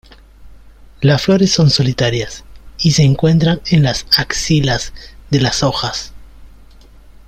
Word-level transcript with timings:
Las 1.01 1.21
flores 1.25 1.51
son 1.51 1.69
solitarias 1.69 2.43
y 2.79 2.93
se 2.93 3.03
encuentran 3.03 3.61
en 3.67 3.83
las 3.83 4.07
axilas 4.17 4.93
de 5.29 5.39
las 5.41 5.61
hojas. 5.61 6.11